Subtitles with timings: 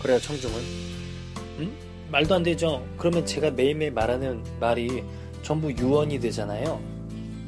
[0.00, 0.56] 그래요, 청중은.
[1.58, 1.76] 음?
[2.10, 2.84] 말도 안 되죠.
[2.96, 5.02] 그러면 제가 매일매일 말하는 말이
[5.42, 6.80] 전부 유언이 되잖아요.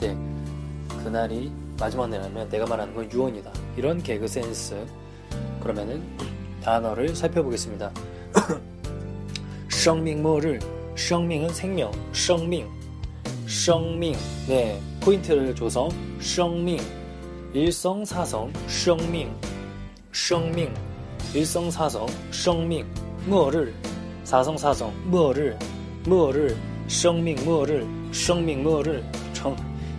[0.00, 0.16] 네.
[1.02, 3.52] 그날이 마지막 날이면 내가 말하는 건 유언이다.
[3.76, 4.86] 이런 개그 센스.
[5.60, 6.02] 그러면은
[6.62, 7.92] 단어를 살펴보겠습니다.
[9.70, 10.60] 성명모를
[10.96, 12.68] 성명은 생명, 성명,
[13.46, 14.12] 성명.
[14.48, 15.88] 네, 포인트를 줘서
[16.20, 16.78] 성명,
[17.52, 19.40] 일성사성, 성명,
[20.12, 20.95] 성명.
[21.33, 22.85] 일성사성 生命
[23.25, 23.73] 末日
[24.23, 25.55] 사성사성 末日
[26.05, 26.55] 末日
[26.87, 29.03] 생명 末日 생명 末日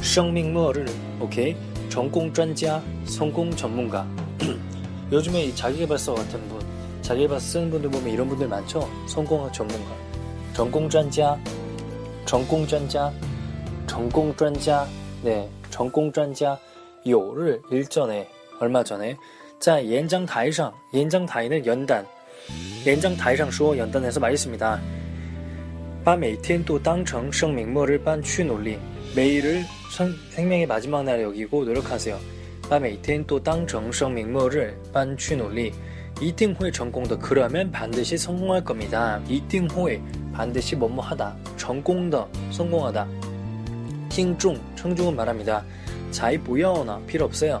[0.00, 0.86] 생명 末日
[1.20, 1.56] 오케이
[1.88, 4.06] 전공专家 성공 전문가
[5.10, 6.60] 요즘에 이 자기개발서 같은 분
[7.02, 9.94] 자기개발서 쓰는 분들 보면 이런 분들 많죠 성공학 전문가
[10.54, 11.38] 전공专家
[12.26, 13.12] 전공专家
[13.86, 14.86] 전공专家
[15.22, 16.58] 네 전공专家
[17.06, 18.28] 요를 일전에
[18.60, 19.16] 얼마 전에
[19.62, 22.04] 在演讲台上，演讲台는 연단,
[22.84, 24.80] 演讲台上说 연단에서 말했습니다.
[26.04, 28.78] 把每天都当成生命末日般去努力.
[29.14, 29.64] 매일을
[30.30, 32.18] 생명의 마지막 날 여기고 노력하세요.
[32.70, 35.72] 把每天都当成生命末日般去努力.
[36.20, 37.16] 一定会成功的.
[37.16, 39.20] 그러면 반드시 성공할 겁니다.
[39.28, 40.00] 一定会
[40.32, 41.36] 반드시 뭐뭐 하다.
[41.56, 43.06] 成功的 성공하다.
[44.08, 45.64] 听众 청중은 말합니다.
[46.10, 47.60] 才不要呢 필요 없어요.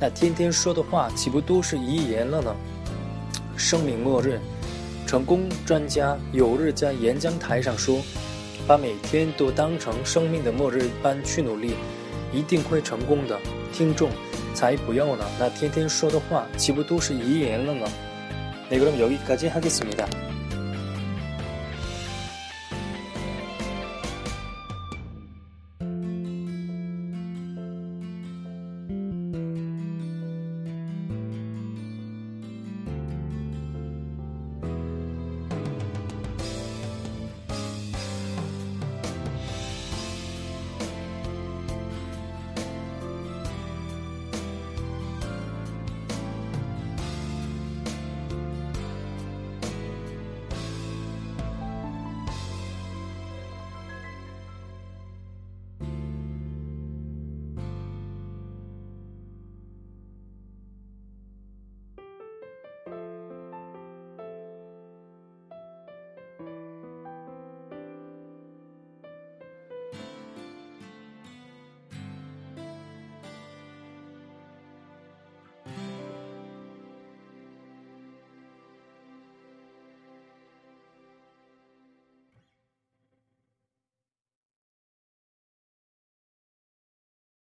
[0.00, 2.54] 那天天说的话岂不都是遗言了呢？
[3.56, 4.40] 生命末日，
[5.06, 8.02] 成功专家有日在演讲台上说，
[8.66, 11.74] 把每天都当成生命的末日般去努力，
[12.32, 13.38] 一定会成功的。
[13.72, 14.10] 听众
[14.54, 17.86] 才不要呢，那天天说的话岂不都是遗言了呢？
[18.70, 20.27] 네그럼여기까지하겠습니다